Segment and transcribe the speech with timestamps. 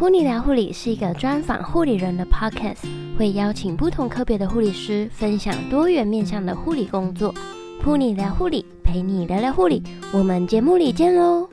[0.00, 7.34] 噗妮聊护理是一个专访护理人的 podcast，会邀请不同科别的护理师分享多元面向的护理工作。
[7.82, 9.82] 噗妮聊护理，陪你聊聊护理，
[10.14, 11.46] 我们节目里见喽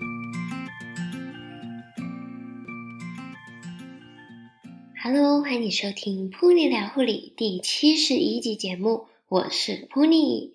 [5.04, 10.54] ！Hello，欢迎收听噗妮聊护理第七十一集节目，我是噗妮。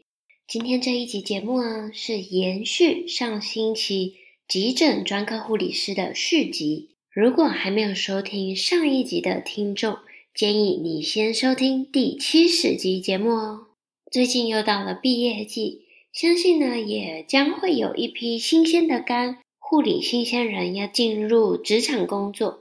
[0.48, 4.14] 今天这一集节目呢，是延续上星期
[4.48, 6.91] 急诊专科护理师的续集。
[7.14, 9.98] 如果还没有收听上一集的听众，
[10.34, 13.66] 建议你先收听第七十集节目哦。
[14.10, 22.60] 最近又到了毕业季，相信呢也将会有一批新鲜的肝护理新鲜人要进入职场工作。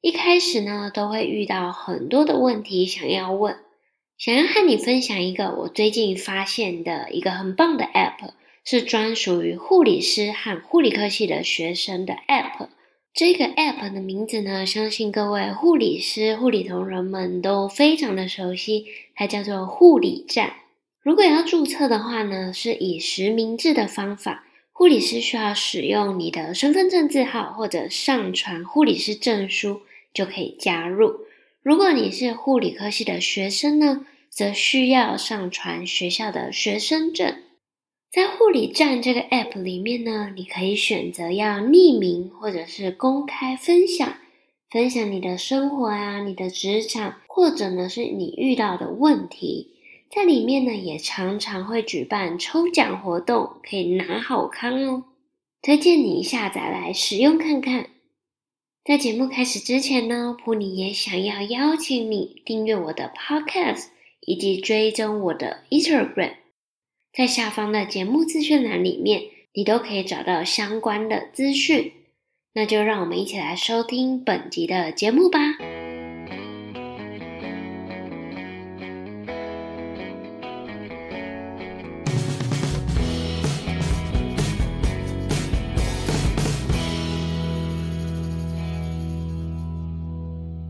[0.00, 3.56] 一开始呢，都会遇到很多的问题想要问。
[4.16, 8.30] 想要和你分享一个我最近发现的一个很棒的 App，
[8.64, 12.68] 是专属于护理师和护理科系的学生的 App。
[13.18, 20.52] 这个 App 的名字呢，相信各位护理师、护理同仁们都非常的熟悉，它叫做护理站。
[21.02, 29.80] 如果要注册的话呢，是以实名制的方法，护理师需要使用你的身份证字号或者上传护理师证书
[30.14, 31.22] 就可以加入。
[31.60, 37.34] 如果你是护理科系的学生呢，则需要上传学校的学生证。
[38.10, 44.16] 在护理站这个 App 里面呢，你可以选择要匿名或者是公开分享，
[44.70, 49.74] 分享你的生活啊、你的职场，或者呢是你遇到的问题。
[50.10, 55.04] 在里面呢，也常常会举办抽奖活动，可以拿好康哦。
[55.60, 57.90] 推荐你下载来使用看看。
[58.86, 63.88] 在节目开始之前呢，噗妮也想要邀请你订阅我的 Podcast，
[64.22, 66.36] 以及追踪我的 Instagram。
[67.12, 69.22] 在下方的节目资讯栏里面，
[69.54, 71.92] 你都可以找到相关的资讯。
[72.54, 75.38] 那就让我们一起来收听本集的节目吧。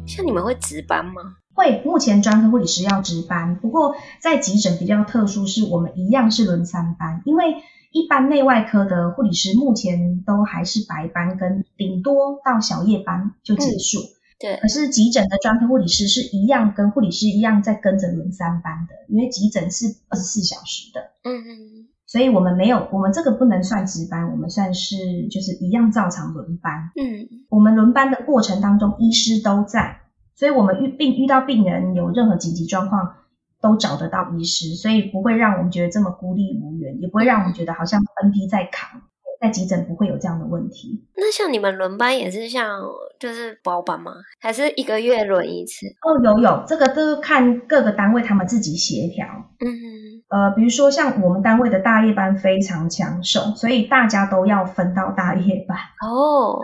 [0.06, 1.36] 像你们会值班吗？
[1.58, 7.56] 会，目前专科护理师要值班，不过在急诊比较特殊，是我们一样是轮三班，因为
[7.90, 13.98] 一般内外科的护理师目前都还是白班，跟顶多到小夜班就结束。
[13.98, 21.00] 嗯、对，可是急诊的专科护理师是一样，跟护理师一样在跟着轮三班的，因为急诊是二十四小时的。
[21.24, 26.92] 嗯嗯，所以我们没有，我们这个不能算值班，我们算是就是一样照常轮班。
[26.94, 30.02] 嗯，我们轮班的过程当中，医师都在。
[30.38, 33.12] 所以，我们遇病遇到病人有任何紧急状况，
[33.60, 39.02] 都找得到医师，所以不会让我们觉得这么孤立无援，也不会让我们觉得好像 NP 在扛，
[39.40, 41.04] 在急诊不会有这样的问题。
[41.16, 42.80] 那像你们轮班也是像
[43.18, 44.12] 就是包班吗？
[44.38, 45.88] 还是一个月轮一次？
[46.02, 49.26] 哦，有有，这个都看各个单位他们自己协调。
[49.58, 50.17] 嗯。
[50.28, 56.60] 呃，比如说像我们单位的大夜班非常抢手，所以大家都要分到大夜班哦。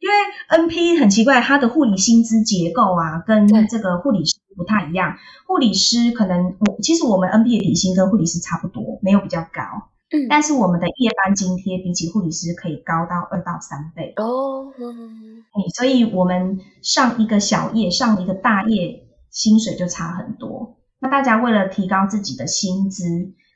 [0.00, 5.16] 因为 NP 很奇怪，它的护理薪资结构啊，跟这个护理师不太一样。
[5.46, 9.62] 护理师可能我其实我们 NP 的底薪跟护理师差不多，没有比较高。
[10.10, 14.70] 嗯，但是我们的夜班津贴比起护理师可以高到二到三倍哦。
[14.78, 15.42] 嗯，
[15.74, 20.76] 所以我们上一个小夜，上一个大夜，薪水就差很多。
[21.04, 23.04] 那大家为了提高自己的薪资，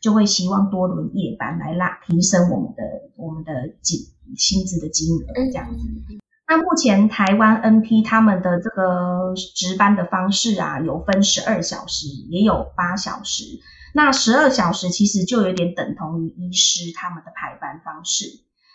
[0.02, 2.82] 就会希望多轮夜班来拉提升我们的
[3.16, 4.00] 我们的金
[4.36, 5.88] 薪资的金额这样子。
[6.46, 13.44] 那目前台湾 NP 他们的这个值班的方式啊，有分十二小时，也有八小时。
[13.94, 18.26] 那十二小时其实就有点等同于医师他们的排班方式，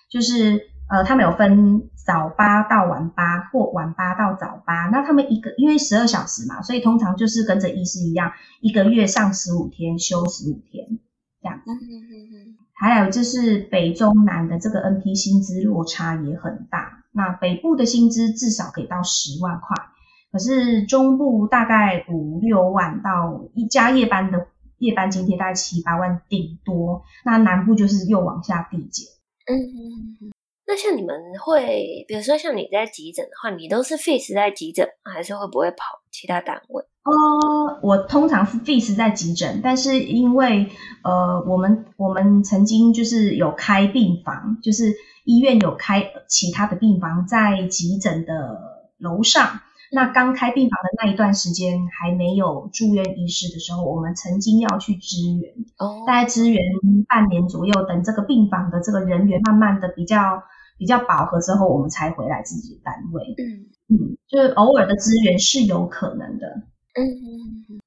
[0.09, 0.73] 就是。
[0.89, 4.87] 呃，他们有分早八到晚八，或晚八到早八。
[4.87, 8.31] 那他们一个因为十二小时嘛，所以通常就是跟着医师一样，
[8.61, 10.99] 一个月上十五天，休十五天
[11.41, 11.71] 这样子。
[11.71, 12.03] 嗯嗯
[12.33, 12.57] 嗯。
[12.75, 17.03] 还有就是北中南的这个 NP 薪资落差也很大。
[17.13, 19.85] 那北部的薪资至少可以到十万块，
[20.31, 24.47] 可是中部大概五六万到一加夜班的
[24.79, 27.03] 夜班津贴大概七八万顶多。
[27.23, 29.07] 那南部就是又往下递减。
[29.45, 30.32] 嗯嗯嗯。
[30.73, 36.83] 那像你们会，比如说像你在急诊的话，你都是 fix 在急诊，还是会不会跑其他单位？
[37.03, 40.67] 呃，我通常是 fix 在急诊，但是因为
[41.03, 48.59] 呃，我们我们曾经就是有开病房，就是医院有开其他的病房在急诊的
[48.97, 49.59] 楼上。
[49.91, 56.59] 那刚开病房的那一段时间还没有住院医师的时候，我们曾经要去支援，哦，大概支援
[57.07, 60.41] 半年左右，等这个病房的这个人员慢慢的比较
[60.77, 63.23] 比较饱和之后，我们才回来自己的单位。
[63.37, 66.47] 嗯嗯，就是偶尔的支援是有可能的。
[66.95, 67.03] 嗯，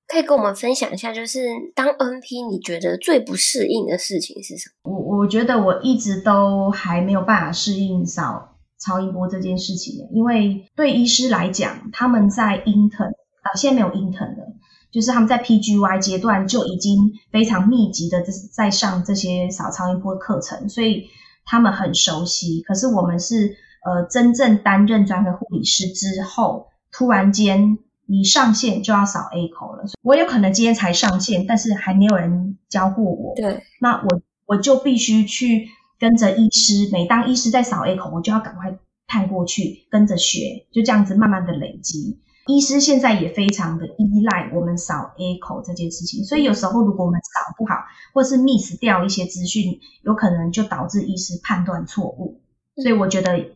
[0.08, 1.38] 可以跟我们分享一下，就是
[1.74, 4.92] 当 NP，你觉得最不适应的事情是什么？
[4.92, 14.56] 我我觉得我一直都还没有办法适应扫超音波这件事情，因为对医师来讲，他们在 intern 啊、呃，现在没有 intern 了，
[14.90, 18.22] 就是他们在 PGY 阶段就已经非常密集的
[18.52, 21.06] 在上这些扫超音波的课程，所以
[21.46, 22.60] 他们很熟悉。
[22.60, 23.56] 可是我们是
[23.86, 35.70] 呃真正担任专科护理师之后，突然间一上线就要扫 echo 了，我有可能今天才上线，但是还没有人教过我，对，那我我就必须去。
[35.98, 42.20] 跟着医师，每当医师在扫 echo，我就要赶快探过去跟着学，就这样子慢慢的累积。
[42.46, 47.74] 医师现在也非常的依赖我们扫 echo 这件事情，所以有时候如果我们扫不好，
[48.14, 52.40] 或是 miss 掉一些资讯，有可能就导致医师判断错误。
[52.76, 53.46] 所以我觉得，嗯，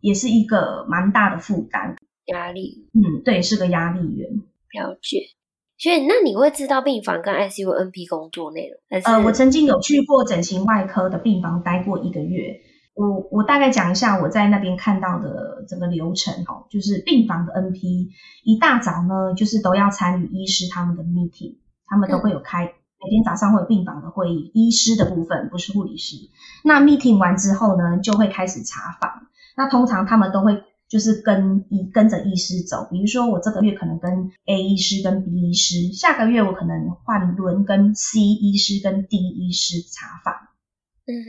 [0.00, 2.88] 也是一个蛮大的负担，压力。
[2.94, 4.30] 嗯，对，是个压力源。
[4.72, 5.28] 了解。
[5.76, 9.00] 所以，那你会知道病房跟 ICU NP 工作内容？
[9.02, 12.62] 呃，我曾经有去过整形外科的病房待过一个月。
[12.94, 18.08] 我我大概讲一下我在那边看到的整个流程哦，就是病房的 NP
[18.44, 21.56] 一大早呢，就是都要参与医师他们的 meeting，
[21.86, 26.16] 他们都会有开，每天早上会有病房的会议，医师的部分不是护理师。
[26.62, 29.26] 那 meeting 完之后呢，就会开始查房。
[29.56, 30.62] 那通常他们都会。
[30.86, 40.34] 就是跟医跟着医师走，比如说我这个月可能跟 A 医师跟 B 医师，下个月我可能换轮跟 C 医师跟 D 医师查房。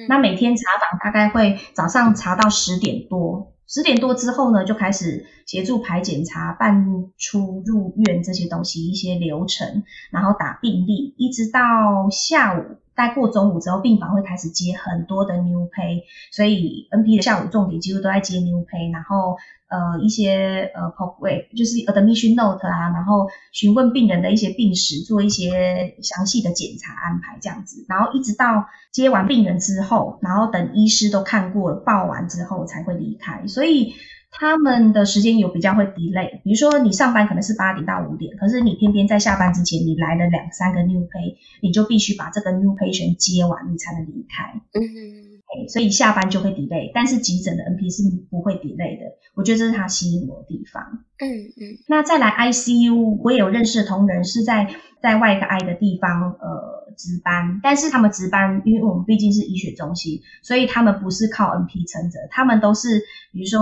[0.07, 6.85] 那每天查房大概会早上查到十点多，十点多之后呢，就开始协助排检查、办
[7.17, 12.77] 出入院这些东西一些流程，然后打病历，一直到下午。
[12.95, 19.37] 待过中午之后，病房会开始接很多的 new pay，所以 NP 的下午重点几乎都在接 new pay，然后
[19.67, 33.93] 呃一些呃 POCWAY 就是 admission note 啊，然后询问病人的一些病史，做一些详细的检查安排这样子，然后一直到接完病人之后，然后等医师都看过了报完之后才会离开，所以。
[34.37, 44.61] 他们的时间有比较会 delay，比如说你上班可能是八点到五点，可是你偏偏在下班之前你来了两三个 new pay，你就必须把这个 new patient 接完，你才能离开。
[44.73, 45.25] 嗯哼
[45.69, 49.05] 所以下班就会 delay，但是急诊的 NP 是不会 delay 的，
[49.35, 50.83] 我觉得这是它吸引我的地方。
[51.17, 54.67] 嗯嗯，那再来 ICU，我也有认识的同仁是在
[55.01, 56.84] 在外科 I 的地方，呃。
[56.97, 63.01] 值班，但是他们值班，因为我们毕竟是医学中心，所以他们不是靠 NP 撑着，他们都是
[63.31, 63.61] 比如说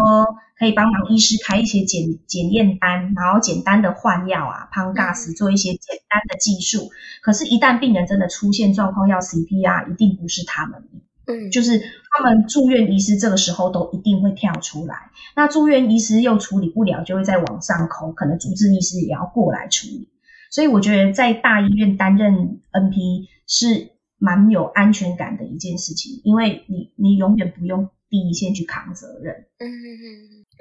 [0.57, 6.89] 可以帮忙医师开一些检检验单，然后简单的换药啊，pump gas 做一些简单的技术。
[7.21, 10.83] 可是，一旦病人真的出现状况要 CPR，一定不是他们，
[11.25, 14.95] 嗯，就是他们住院医师这个时候都一定会跳出来。
[15.35, 20.09] 那住院医师又处理不了，就会再往上扣，可能主治医师也要过来处理。
[20.53, 23.89] 所以我觉得在大医院担任 NP 是
[24.19, 29.33] 蛮有安全感的一件事情，因为你你永远不用第一线去扛责任。
[29.57, 29.67] 嗯，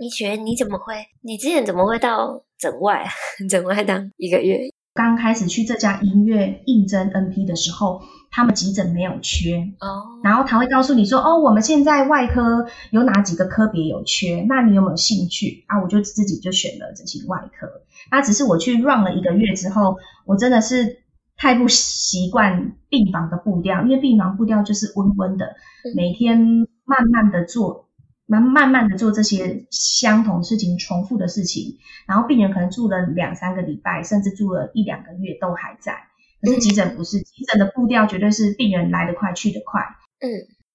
[0.01, 0.95] 你觉得你怎么会？
[1.21, 3.07] 你之前怎么会到诊外？
[3.51, 4.61] 诊外当一个月？
[4.95, 15.81] 刚开始去这家医院应征 NP 的时候，他们急诊没有缺哦，然后他会告诉你说，哦，我们现在外科有哪几个科别有缺，那你有没有兴趣啊？
[15.83, 17.69] 我就自己就选了整形外科。
[18.11, 19.97] 那只是我去 run 了一个月之后，
[20.27, 20.99] 我真的是
[21.37, 25.55] 太不习惯病房的步调，因为病房步调就是温温的，
[25.97, 26.39] 每天
[26.85, 27.89] 慢慢的做，
[28.33, 35.93] 慢慢慢的做这些相同事情、重复的事情，然后病人可能住了两三个礼拜，甚至住了一两个月都还在。
[36.41, 39.83] 可是急诊不是，急诊的步调绝对是病人来得快去得快。
[40.21, 40.29] 嗯。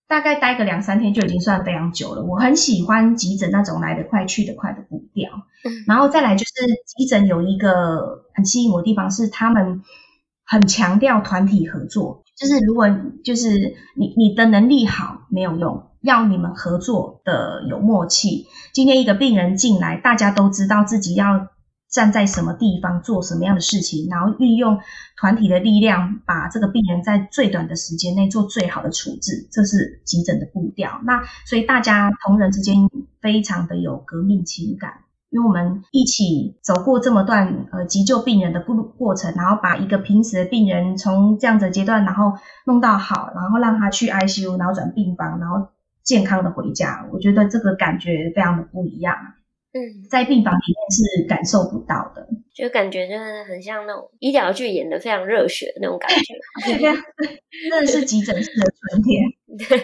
[0.10, 2.24] 大概待个两三天就已经算非常久了。
[2.24, 5.30] 我很喜欢急诊那种来得快去得快的步调。
[5.66, 6.54] 嗯，然后再来就是
[6.86, 9.82] 急诊有一个很吸引我的地方是他们
[10.46, 12.88] 很强调团体合作，就是如果
[13.26, 18.48] 就是你你的能力好没有用，要你们合作的有默契。
[18.74, 21.48] 今天一个病人进来，大家都知道自己要。
[21.90, 24.78] 站在什么地方做什么样的事情，然后运用
[25.16, 31.00] 团体的力量，把这个病人在最短的时间内做最好的处置，这是急诊的步调。
[31.06, 32.76] 那所以大家同仁之间
[33.22, 42.34] 非常的有革命情感，因为我们一起走过这么段呃急救病人的过过程，然后把一个平时的病人从这样子的阶段，然后
[42.66, 45.70] 弄到好，然后让他去 ICU，然后转病房，然后
[46.08, 47.06] 健康的回家。
[47.12, 49.14] 我觉得这个感觉非常的不一样。
[49.74, 56.34] 嗯，在病房里面是感受不到的，就感觉就是很像那种医疗剧演的非常热血的那种感觉，
[56.66, 59.22] 对，真的是急诊室的春天。
[59.60, 59.78] 对，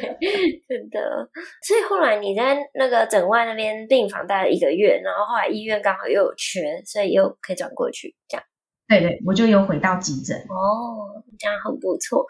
[0.67, 1.29] 真的。
[1.61, 8.45] 所以后来你在那个整外那边病房待了一个月，然后后来医院刚好又有缺，所以又可以转过去，这样。
[8.87, 10.37] 对对，我就又回到急诊。
[10.49, 12.25] 哦，这样很不错。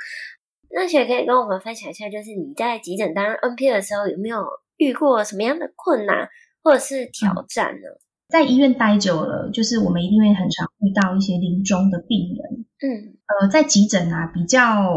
[0.73, 4.43] 那雪可以跟我们分享一下，就是你在急诊当 NP 的时候，有没有
[4.77, 6.27] 遇过什么样的困难
[6.63, 7.87] 或者是挑战呢？
[7.89, 12.65] 嗯在医院待久了，就是我们一定会很常遇到一些临终的病人。
[12.81, 14.91] 嗯，呃，在急诊啊，比较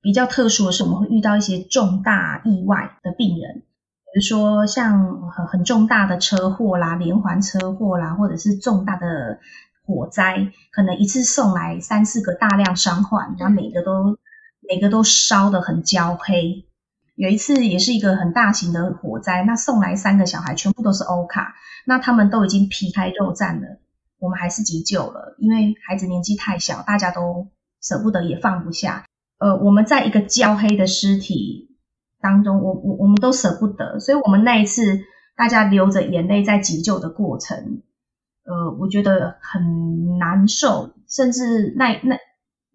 [0.00, 3.64] 比较特殊的是，我们会遇到一些重大意外的病人，
[4.12, 9.40] 比如说像很很重大的车祸啦、连环车祸啦，或者是重大的
[9.84, 14.16] 火灾，可能一次送来三四个大量伤患，然后每个都
[14.68, 16.66] 每个都烧得很焦黑。
[17.14, 23.80] 有一次也是一个很大型的火灾，那送来三个小孩全部都是欧卡，那他们都已经皮开肉绽了，
[24.20, 27.48] 我们还是急救了，因为孩子年纪太小，大家都
[27.82, 29.04] 舍不得也放不下。
[29.38, 31.74] 呃，我们在一个焦黑的尸体
[32.20, 35.00] 当中，我我我们都舍不得，所以我们那一次
[35.34, 37.82] 大家流着眼泪在急救的过程，
[38.44, 42.16] 呃，我觉得很难受，甚至那那。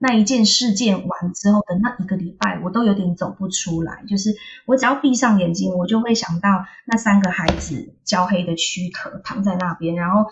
[0.06, 4.04] 那一件事件完之后的那一个礼拜，我都有点走不出来。
[4.06, 4.32] 就是
[4.66, 6.50] 我只要闭上眼睛，我就会想到
[6.86, 10.26] 那三个孩子焦黑的躯壳躺在那边，然后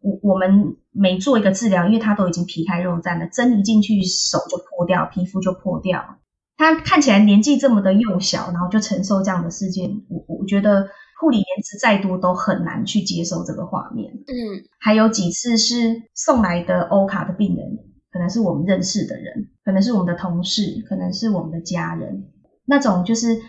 [0.00, 6.18] 我我们每做一个治疗，因为他都已经皮开肉绽了，针一进去手就破掉，皮肤就破掉。
[6.56, 10.88] 他看起来年纪这么的幼小，然后就承受这样的事件，我我觉得
[11.20, 14.12] 护理年资再多都很难去接受这个画面。
[14.26, 17.78] 嗯，还有几次是送来的欧卡的病人。
[18.12, 22.28] 可能是我们认识的人，可能是我们的同事，可能是我们的家人。
[22.66, 23.40] 那种就是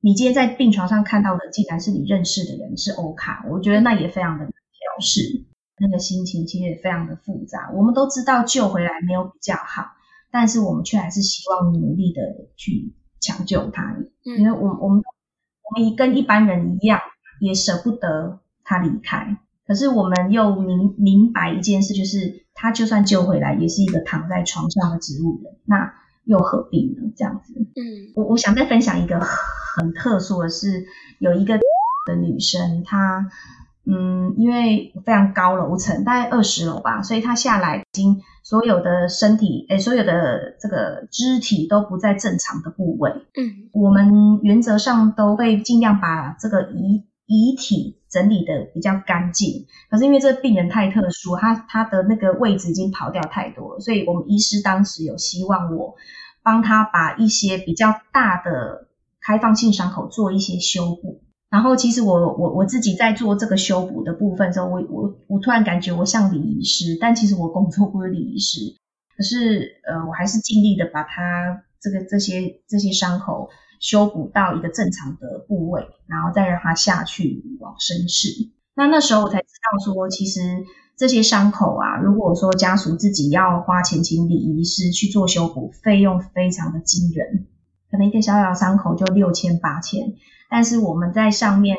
[0.00, 3.46] 你今天在病床上看到的，竟然是你认识的人，是欧卡。
[3.48, 5.46] 我觉得那也非常的调试，
[5.80, 7.70] 那个心情其实也非常的复杂。
[7.74, 9.86] 我们都知道救回来没有比较好，
[10.30, 12.20] 但是我们却还是希望努力的
[12.56, 15.02] 去抢救他，因为我我们
[15.62, 17.00] 我们跟一般人一样，
[17.40, 19.38] 也舍不得他离开。
[19.66, 27.12] 可是我们又明明白一件事，就是他就算救回来，也是一个躺在床上的植物人，那又何必呢？
[27.16, 30.86] 这样子，嗯，我我想再分享一个很特殊的是，
[31.20, 31.58] 有一个
[32.06, 33.28] 的女生，她
[33.86, 47.94] 嗯，因为非常高楼层，大概二十楼吧，所以她下来已经所有的身体，诶，所有的这个肢体都不在正常的部位，嗯，我们原则上都会尽量把这个遗遗体。
[48.08, 55.94] 整理的比较干净，可是因为这病人太特殊，他他的那个位置已经跑掉太多了，所以我们医师当时有希望我
[56.42, 58.88] 帮他把一些比较大的
[59.20, 61.20] 开放性伤口做一些修补。
[61.50, 68.74] 然后其实我我我自己在做这个修补的部分之后，我我我突然感觉我像礼仪师，但其实我工作不是礼仪师，
[69.14, 73.50] 可是呃我还是尽力的把他这个这些这些伤口。
[73.80, 78.50] 修补到一个正常的部位，然后再让它下去往生室。
[78.74, 80.64] 那那时候我才知道说，其实
[80.96, 87.46] 这些伤口啊，如果说家属自己要花钱请礼仪师去做修补，费用非常的惊人，
[87.90, 90.14] 可能一个小小的伤口就六千八千。
[90.48, 91.76] 但是我们在上面，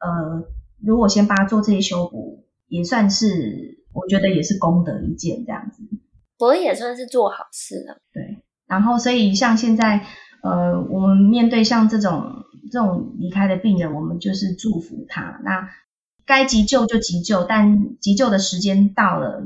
[0.00, 0.48] 呃，
[0.80, 5.82] 如果先帮他做这些修补，也算是我觉得也是功德一件这样子。
[6.38, 8.00] 我也算是做好事了。
[8.12, 10.06] 对，然后所以像现在。
[10.42, 15.40] 呃，我们面对像这种这种离开的病人，我们就是祝福他。
[15.42, 15.68] 那
[16.24, 19.42] 该急救就急救，但急救的时间到了，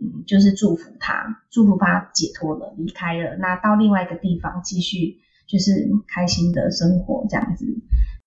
[0.00, 3.36] 嗯，就是祝福他，祝福他解脱了，离开了。
[3.36, 7.66] 那到另外一个地方继续，就是开心的生活这样子。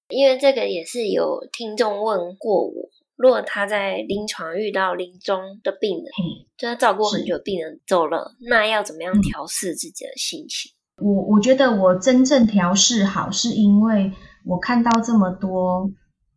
[0.09, 10.71] 因为这个也是有听众问过我，如果他在临床遇到临终的病人，嗯，就他照顾很久病人走了，那要怎么样调试自己的心情？
[11.01, 14.13] 嗯我我觉得我真正调试好，是因为
[14.45, 15.91] 我看到这么多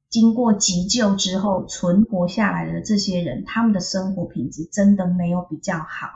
[0.08, 6.08] 经过急救之后存活下来的这些人，他们的生活品质真的没有比较好。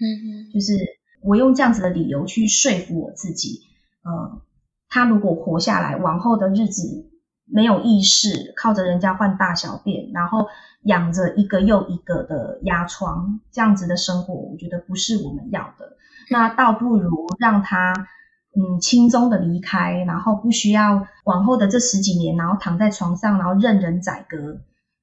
[0.00, 0.78] 嗯哼，就是
[1.22, 3.62] 我用这样子的理由去说服我自己，
[4.02, 4.42] 呃，
[4.88, 7.10] 他如果活下来，往后的日子
[7.46, 10.46] 没有意识，靠着人家换大小便，然后
[10.82, 15.96] 养着一个又一个的压疮，这样子的生活，我觉得不是我们要的。
[16.30, 17.92] 那倒不如让他
[18.56, 24.60] 嗯轻松的离开，然后不需要往后的这十几年，然后躺在床上，然后任人宰割。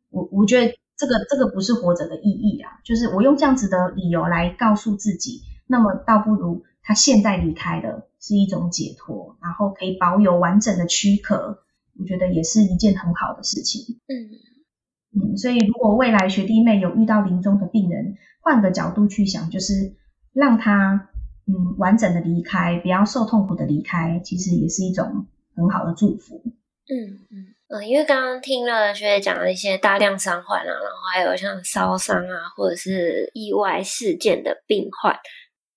[0.09, 11.59] 我我觉得这个这个不是活着的意义啊，就是我用这样子的理由来告诉自己，那么倒不如他现在离开了是一种解脱，然后可以保有完整的躯壳，
[11.99, 13.99] 我觉得也是一件很好的事情。
[14.07, 19.93] 嗯嗯，所以如果未来学弟妹有遇到临终的病人，换个角度去想，就是
[20.33, 21.09] 让他。
[21.47, 26.41] 嗯，完整的离开，不要受痛苦的离开，其实也是一种很好的祝福。
[26.87, 35.17] 嗯嗯嗯，因为刚刚听了学姐讲了一些大量伤患啊，然后还有像烧伤啊，或者是意外事件的病患，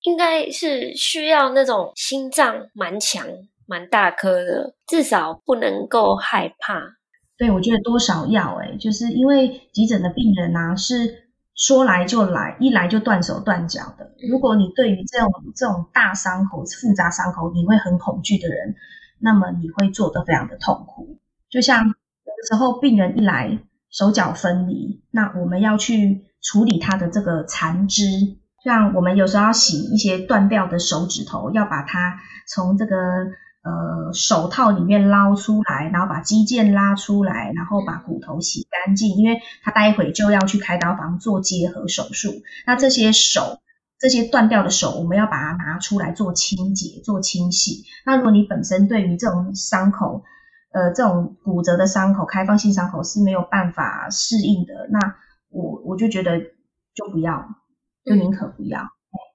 [0.02, 3.26] 应该是需要那种心脏蛮强、
[3.66, 6.82] 蛮大颗的，至少不能够害怕。
[7.38, 11.27] 对，我觉得多少要诶、欸、就是因为急诊的病人啊，是
[11.58, 14.12] 说来就来，一来就断手断脚的。
[14.30, 18.76] 如果你对于这种这种大伤口、复杂伤口，你会很恐惧的人，
[19.18, 21.18] 那么你会做得非常的痛苦。
[21.50, 23.58] 就像有的时候病人一来
[23.90, 32.94] 手脚分离，那我们要去处理他的这个残肢，像我们有时候要洗一些断掉的手指头，要把它从这个。
[33.68, 42.30] 呃，手套里面捞出来，然后把肌腱拉出来，然后把骨头洗干净，因为他待会就要去开刀房做结合手术。
[42.66, 43.60] 那这些手，
[43.98, 47.84] 这些断掉的手，我们要把它拿出来做清洁、做清洗。
[48.06, 50.24] 那如果你本身对于这种伤口，
[50.72, 55.16] 呃，这种骨折的伤口、开放性伤口是没有办法适应的，那
[55.50, 56.40] 我我就觉得
[56.94, 57.46] 就不要，
[58.06, 58.80] 就宁可不要，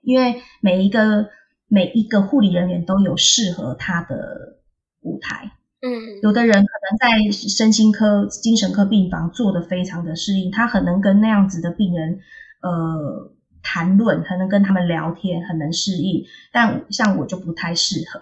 [0.02, 1.28] 因为每一个。
[1.74, 4.60] 每一个护理人员都有适合他的
[5.02, 12.20] 舞台，嗯，有的人可能在身心科、精神科病房做得非常的适应，他很能跟那样子的病人，
[12.62, 13.32] 呃，
[13.64, 16.24] 谈论，很能跟他们聊天，很能适应。
[16.52, 18.22] 但像我就不太适合，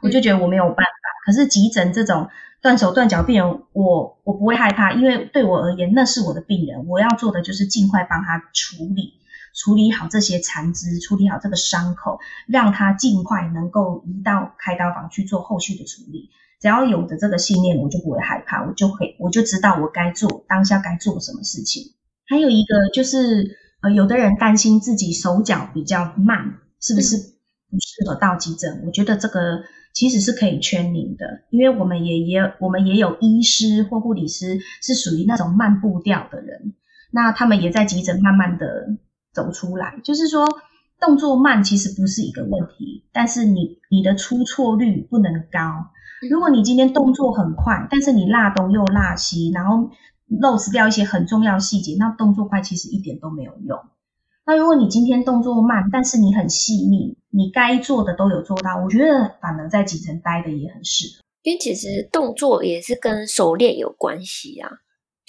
[0.00, 1.26] 我就觉得我没有办法。
[1.26, 2.28] 可是急诊这种
[2.60, 9.14] 断手断脚病人，我我不会害怕，因为对我而言那是我的病人，我要做的就是尽快帮他处理。
[9.54, 16.30] 处理好这些残肢，处理好这个伤口，让他尽快能够移到开刀房去做后续的处理。
[16.60, 21.92] 只要有着这个信念，我就不会害怕，我就会，我就知道我该做当下该做什么事情。
[22.26, 28.84] 还有一个就是，呃，有的人担心自己手脚比较慢，是不是不适合到急诊？
[28.86, 36.74] 我觉得这个其实是可以圈您的，因为我们也也我们也有医师或护理师是属于那种慢步调的人，
[37.10, 38.96] 那他们也在急诊慢慢的。
[39.32, 40.46] 走出来，就是说
[41.00, 45.86] 动作慢其实不是一个问题，但是你你的出错率不能高。
[46.30, 49.90] 如果你今天动作很快，但是你落东又落西，然后
[50.28, 53.78] 漏失掉一些很重要的细节，那动作快其实一点都没有用。
[54.44, 61.22] 那如果你今天动作慢，但是你很细腻，你该做的都有做到，我觉得反而在急诊待的也很适合。
[61.42, 64.70] 因为其实动作也是跟熟练有关系啊。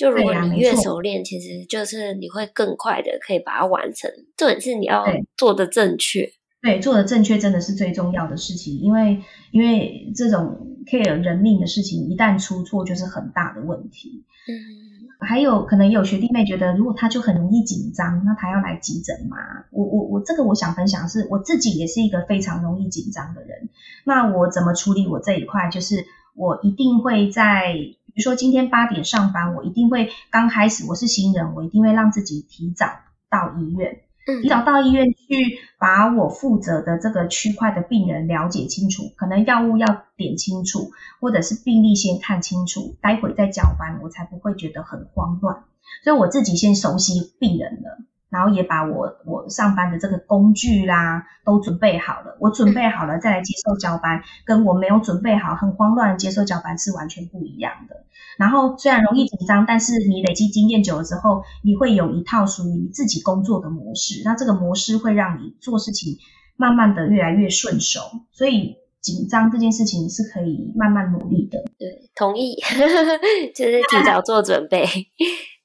[0.04, 4.12] 就如果你越熟练，其实就是你会更快的可以把它完成。
[4.36, 5.06] 重点是你要
[5.38, 6.30] 做的正确，
[6.62, 8.78] 对，做的正确真的是最重要的事情。
[8.80, 14.26] 因为因为这种 care 人命的事情，一旦出错就是很大的问题。
[14.50, 19.38] 嗯，还有可能有学弟妹觉得，如果他就很容易紧张，那他要来急诊嘛？
[19.72, 23.70] 我我我这个我想分享的是，我自己也是一个非常容易紧张的人。
[24.04, 25.70] 那我怎么处理我这一块？
[25.70, 26.04] 就是
[26.36, 27.74] 我一定会在。
[28.14, 32.88] 比如说今天八点上班，我一定会刚开始我是新人，我一定会让自己提早
[33.30, 34.02] 到医院，
[34.42, 45.64] 提早到医院去把我负责的这个区块的病人了解清楚，可能药物要点清楚，或者是病历先看清楚，待会再交班，我才不会觉得很慌乱。
[46.04, 47.98] 所以我自己先熟悉病人了。
[48.34, 58.04] 然后也把我我上班的这个工具啦都准备好了，我准备好了再来接受交班，跟我没有准备好很慌乱接受交班是完全不一样的。
[58.40, 66.18] 然后虽然容易紧张，但是你累积经验久了之后，你会有一套属于你自己工作的模式，那这个模式会让你做事情
[66.58, 68.00] 慢慢的越来越顺手。
[68.32, 71.60] 所以紧张这件事情是可以慢慢努力的。
[71.78, 72.56] 对，同意，
[73.54, 74.84] 就是提早做准备，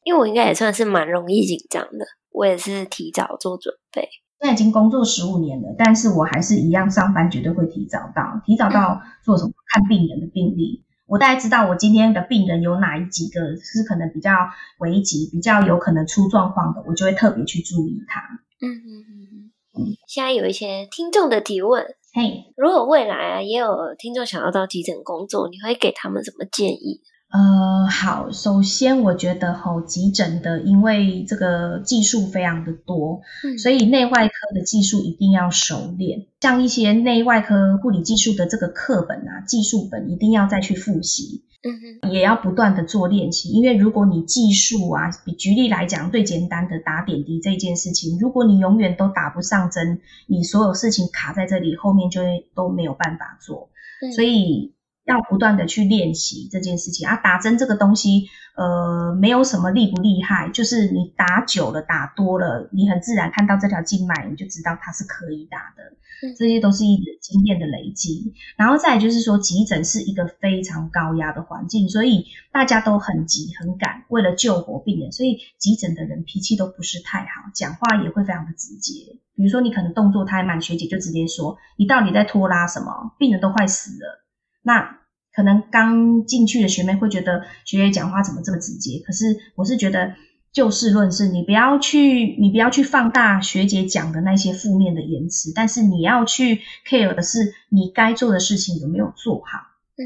[0.04, 2.04] 因为我应该也算是蛮容易紧张的。
[2.30, 4.08] 我也是提早做准备，
[4.40, 9.52] 现在已经工作十五年了，但是我还是一样上班，绝对会提早到，提早到做什么？
[9.70, 14.32] 看病人的病历，我大概知道我今天的病人有哪一几个是可能比较
[14.78, 18.20] 危急、比较有可能出状况的，我就会特别去注意他。
[18.60, 19.96] 嗯嗯嗯嗯。
[20.06, 27.02] 现在有一些听众的提问，嘿，如果未来啊也有听众想要到急诊工作，你会给他们什么建议？
[27.30, 36.24] 呃，好，首先我觉得吼，急诊的，因为这个技术非常的多，嗯，所以内外科的技术一定要熟练。
[36.40, 43.50] 像一些内外科护理技术的这个课本啊，技术本一定要再去复习，嗯哼，也要不断的做练习。
[43.50, 53.68] 因为如果你技术啊，比举例来讲，最简单的打点滴这件事情，如果你永远都打不上针，你所有事情卡在这里，后面就会都没有办法做，
[54.00, 54.72] 嗯，所以。
[55.08, 57.16] 要不断的去练习这件事情啊。
[57.16, 65.96] 打针这个东西，呃，没有什么厉不厉害，就是你打久了、打多了，你很自然看到这条静脉，你就知道它是可以打的。
[66.36, 68.34] 这些都是一个经验的累积。
[68.56, 79.16] 然后再来就是说，急诊是一个非常高压的环境，所以大家都很急很赶，为了救活病人，所以急诊的人脾气都不是太好，讲话也会非常的直接。
[79.36, 83.14] 比如说你可能动作太慢，学姐就直接说：“你到底在拖拉什么？
[83.16, 84.24] 病人都快死了。”
[84.62, 84.98] 那
[85.32, 88.98] 可能刚进去的学妹会觉得学姐讲话怎么这么直接？
[89.06, 90.14] 可是我是觉得
[90.52, 99.60] 就事论事，你不要去，你不要去放大学姐讲的那些负面的言辞，但是你要去 care 的是你该做的事情有没有做好。
[99.96, 100.02] 嗯，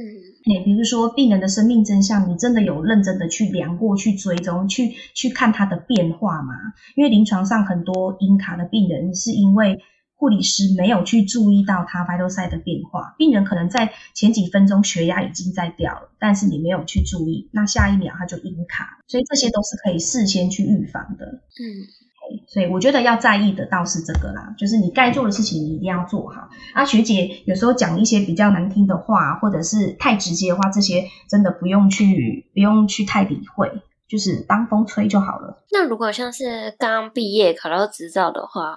[0.53, 6.55] 诶，比如说病人的生命真相，你真的有认真的去量过、去追踪、去去看他的变化吗？
[6.95, 9.83] 因为临床上很多阴卡的病人是因为。
[10.23, 21.27] 护理师没有去注意到他 vital sign 的变化，病人可能在前几分钟血压已经在掉了，但是你没有去注意，那下一秒他就阴卡，所以这些都是可以事先去预防的。
[21.27, 21.83] 嗯
[22.23, 26.49] ，okay, 所以我觉得要在意的倒是这个啦，就是你该做的事情你一定要做好。
[26.73, 35.65] 啊，学姐有时候讲一些比较难听的话，或者是太直接的话，这些真的不用去不用去太理会，就是当风吹就好了。
[35.73, 38.77] 那如果像是刚毕业考到执照的话，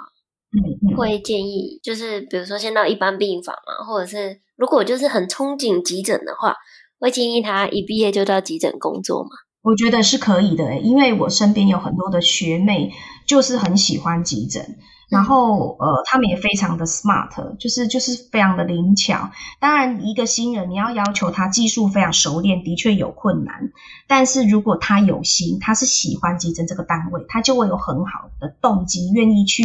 [0.96, 6.56] 会建议就是，比如说先到一般病房嘛，或者是如果就是很憧憬急诊的话，
[7.00, 9.30] 会建议他一毕业就到急诊工作吗？
[9.62, 12.94] 我觉得是可以的，因为我身边有很多的学妹
[13.26, 14.78] 就是很喜欢急诊，
[15.10, 19.32] 然后呃，他们也非常的 smart，就是就是非常的灵巧。
[19.60, 23.72] 当然，一个新人你要要求他技术非常熟练，的确有困难。
[24.08, 29.64] 但是如果他有心，他是喜欢急诊这个单位，他就会有很好的动机，愿意去。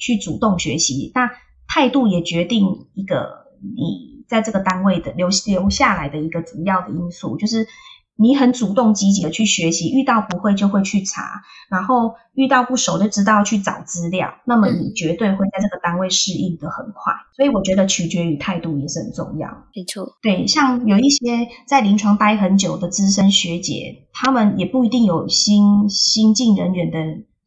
[0.00, 1.30] 去主动学习，那
[1.68, 7.68] 态度也决定一个你在这个单位的留留下来的一个主要的因素，就是
[8.16, 17.12] 你很主动积极的去学习，遇到不会就会去查，然后遇到不熟就知道去找资料，那么你绝对会在这个单位适应的很快。
[17.36, 19.48] 所以我觉得取决于态度也是很重要。
[19.74, 26.98] 没错，对，像有一些在临床待很久的资深学姐，他们也不一定有新新进人员的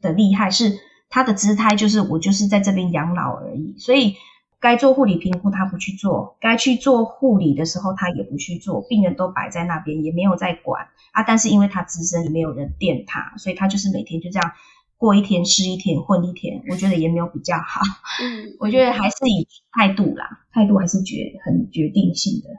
[0.01, 0.79] 的厉害是。
[1.13, 4.15] 他的姿态就是我就是在这边养老而已，所以
[4.59, 11.21] 该做护理评估他不去做，该去做护理的时候他也不去做，病人都摆在那边也没有在管啊。
[11.21, 14.51] 但是因为他资深也没有人垫他，所以他就是每天就这样
[14.97, 17.81] 过一天是一天混一天，我觉得也没有比较好。
[18.19, 22.49] 嗯， 我觉得还是以态度啦，态度还是决很决定性的。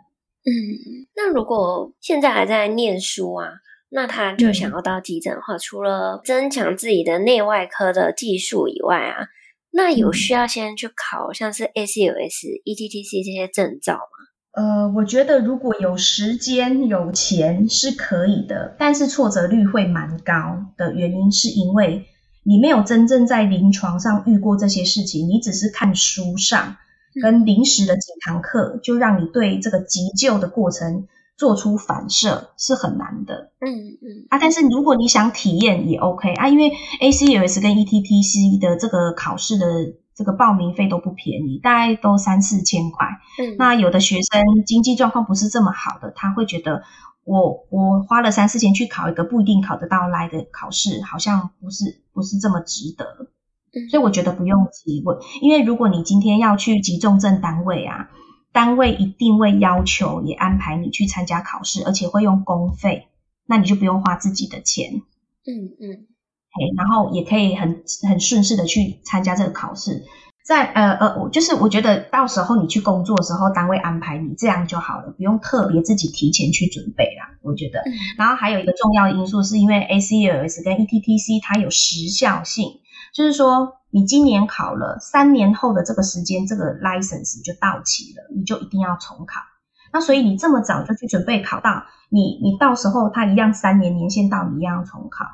[0.47, 3.49] 嗯，那如果现在还在念书啊？
[3.91, 9.29] 那他就想要到急诊的话，除了增强自己的内外科的技术以外啊，
[9.71, 14.61] 那有需要先去考像是 ACLS、ETTC 这些证照吗？
[14.61, 22.07] 呃，我觉得如果有时间有钱是可以的，但是挫折率会蛮高的原因是因为
[22.45, 26.77] 你没有真正在临床上遇过这些事情，你只是看书上
[27.23, 31.07] 跟临时的几堂课，就让你对这个急救的过程。
[31.37, 39.67] 做出反射是很难的，嗯嗯啊，但是如果你想体验也 OK 啊，因为 ACLS 跟 ETTC 的这个考试的
[40.15, 43.09] 这个报名费都不便宜，大概都三四千块。
[43.41, 46.85] 嗯，那有的学生经济状况不是这么好的，他会觉得
[47.25, 53.05] 我我花了三四千去考一个不一定考得到来的考试，好像不是不是这么值得。
[53.75, 58.09] 嗯，所以我觉得不用急问，因为如果你今天要去急重症单位啊。
[58.55, 63.09] 单位一定会要求也安排你去参加考试，而且会用公费，
[63.47, 65.03] 那你就不用花自己的钱。
[65.45, 66.07] 嗯嗯，
[66.53, 70.05] 嘿，然后也可以很很顺势的去参加这个考试。
[70.47, 77.37] 在呃呃，就是我觉得到时候你去工作的时候，单位安排你这样就好了，不用特别自己提前去准备啦。
[77.43, 82.81] 我觉得，嗯、然后还有一个重要的因素是因为 ACLS 跟 ETTC 它有时效性，
[83.13, 83.75] 就是说。
[83.95, 89.41] 你今年考了，三年后的这个时间，这个 license 就到期了，你就一定要重考。
[89.93, 95.25] 那所以你这么早就去准备考到，你你到时候他一样三年年限到，你一样要重考，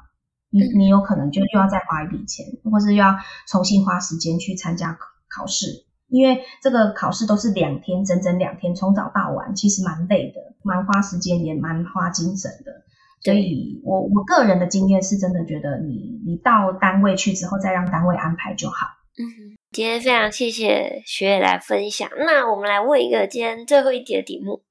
[0.50, 3.16] 你你有可能就又要再花一笔钱，或是又要
[3.48, 4.98] 重新花时间去参加
[5.34, 12.82] 考试，因为这个考试都是两天，整整两天，从早到晚，其实蛮累的，蛮花时间，也蛮花精神的。
[13.22, 18.86] 所以我我个人的经验是真的觉得你你到单位去之后再让单位安排就好。
[19.18, 22.08] 嗯，今天非常谢谢学姐来分享。
[22.16, 24.62] 那我们来问一个今天最后一题的题目。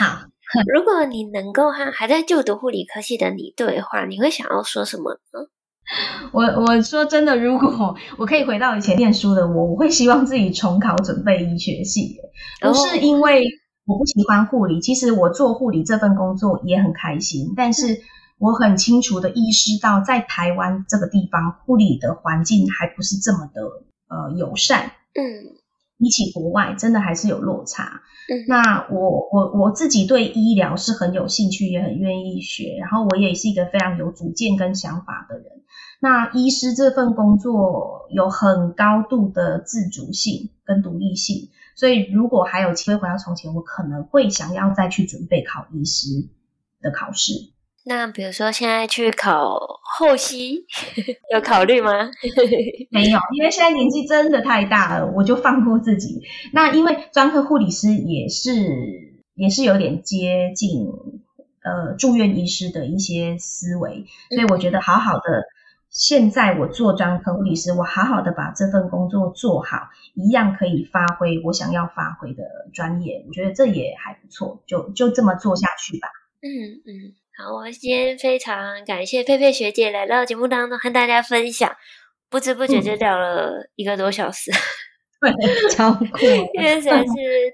[0.00, 0.26] 好，
[0.74, 5.46] 如果你能够和还在就读护理科系的你对话，你会想要说什么呢？
[6.32, 12.16] 我我说真的，如果我可以回到以前念书的我，我会希望自己重考准备医学系，
[12.60, 13.44] 不是因为。
[13.90, 14.80] 我不喜欢护理。
[14.80, 18.00] 其实我做护理这份工作也很开心，但是
[18.38, 23.62] 我很清楚的意识到，在台湾这个地方，护理的环境还不是这么的
[24.08, 24.92] 呃友善。
[25.14, 25.56] 嗯。
[25.98, 28.00] 比起国外，真的还是有落差。
[28.32, 32.78] 嗯，那我我我自己对医疗是很有兴趣，也很愿意学。
[32.80, 35.44] 然后我也是一个非常有主见跟想法的人。
[36.00, 41.50] 那医师这份工作有很高度的自主性跟独立性，
[41.80, 46.08] 所以如果还有机会回到从前，我可能会想要再去准备考医师
[46.82, 47.32] 的考试。
[47.86, 50.66] 那比如说现在去考后期，
[51.32, 52.10] 有考虑吗？
[52.92, 56.20] 没有，因为现在年纪真的太大了，我就放过自己。
[56.52, 58.52] 那因为专科护理师也是
[59.34, 60.86] 也是有点接近
[61.64, 65.44] 呃住院医师的一些思维，所以我觉得好好的，
[65.90, 76.08] 现在我做专科护理师，我好好的把这份工作做好，一样可以发挥我想要发挥的专业，我觉得这也还不错，就就这么做下去吧。
[76.42, 77.14] 嗯嗯。
[77.36, 81.74] 好，我今天非常感谢佩佩学姐来到节目当中和大家分享，
[82.28, 84.50] 不知不觉就聊了一个多小时，
[85.20, 86.06] 对、嗯， 超酷，
[86.54, 87.06] 因为实在是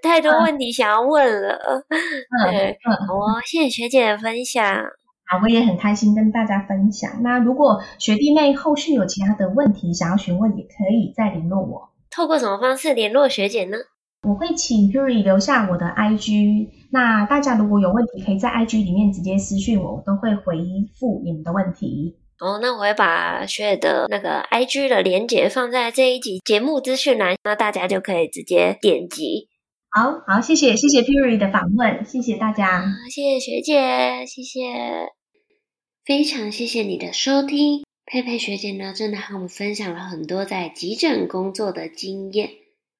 [0.02, 1.84] 太多问题想要问了。
[1.88, 4.84] 嗯好哦，谢谢学姐的分享。
[5.28, 7.22] 好，我也很开心跟大家分享。
[7.22, 11.90] 那如果学弟妹后续有其他的问题想要询问，也可以再联络我。
[12.10, 13.76] 透过什么方式联络学姐呢？
[14.22, 20.56] 我会请 Puri 留下我的 IG，那大家如果有问题，可以在 IG 里面直接私讯我，我都会回
[20.98, 22.16] 复你们的问题。
[22.38, 29.48] 哦，那我会把学姐的那个 IG 的连接放在这一集节目资讯栏，那大家就可以直接点击。
[29.90, 35.12] 好好，谢谢谢谢 Puri 的访问，谢谢大家，谢谢学姐，谢谢，
[36.04, 37.84] 非常谢谢你的收听。
[38.04, 42.50] 佩佩学姐呢，真的和我们分享了很多在急诊工作的经验。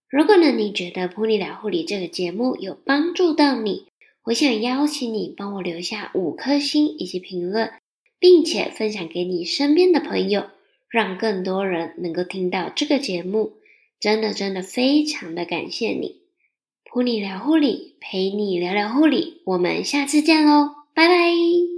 [0.09, 3.87] 如果呢，你觉得《噗妮聊护理》这个节目有帮助到你，
[4.25, 7.72] 我想邀请你帮我留下五颗星以及评论，
[8.18, 10.46] 并且分享给你身边的朋友，
[10.88, 13.53] 让更多人能够听到这个节目。
[14.01, 16.09] 真的，真的非常的感谢你，
[16.97, 21.76] 《护理聊护理》陪你聊聊护理，我们下次见喽，拜拜。